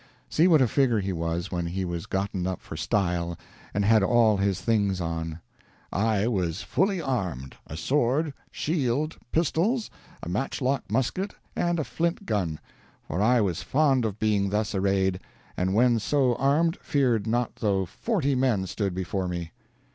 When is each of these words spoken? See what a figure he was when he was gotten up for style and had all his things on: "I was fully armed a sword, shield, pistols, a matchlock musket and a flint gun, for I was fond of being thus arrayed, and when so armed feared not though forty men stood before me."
See 0.31 0.47
what 0.47 0.63
a 0.63 0.67
figure 0.67 0.99
he 0.99 1.13
was 1.13 1.51
when 1.51 1.67
he 1.67 1.85
was 1.85 2.07
gotten 2.07 2.47
up 2.47 2.59
for 2.59 2.75
style 2.75 3.37
and 3.71 3.85
had 3.85 4.01
all 4.01 4.37
his 4.37 4.59
things 4.59 4.99
on: 4.99 5.41
"I 5.93 6.27
was 6.27 6.63
fully 6.63 6.99
armed 6.99 7.55
a 7.67 7.77
sword, 7.77 8.33
shield, 8.51 9.15
pistols, 9.31 9.91
a 10.23 10.27
matchlock 10.27 10.89
musket 10.91 11.35
and 11.55 11.79
a 11.79 11.83
flint 11.83 12.25
gun, 12.25 12.59
for 13.07 13.21
I 13.21 13.41
was 13.41 13.61
fond 13.61 14.03
of 14.03 14.17
being 14.17 14.49
thus 14.49 14.73
arrayed, 14.73 15.19
and 15.55 15.75
when 15.75 15.99
so 15.99 16.33
armed 16.33 16.79
feared 16.81 17.27
not 17.27 17.57
though 17.57 17.85
forty 17.85 18.33
men 18.33 18.65
stood 18.65 18.95
before 18.95 19.27
me." 19.27 19.51